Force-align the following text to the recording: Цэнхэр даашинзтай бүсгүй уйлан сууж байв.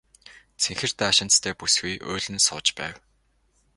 Цэнхэр 0.61 0.91
даашинзтай 0.99 1.53
бүсгүй 1.59 1.95
уйлан 2.09 2.37
сууж 2.47 2.67
байв. 2.79 2.95